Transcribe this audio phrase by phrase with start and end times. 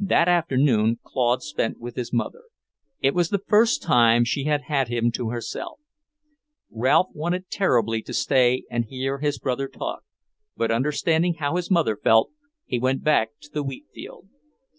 [0.00, 2.44] That afternoon Claude spent with his mother.
[3.02, 5.78] It was the first time she had had him to herself.
[6.70, 10.04] Ralph wanted terribly to stay and hear his brother talk,
[10.56, 12.30] but understanding how his mother felt,
[12.64, 14.28] he went back to the wheat field.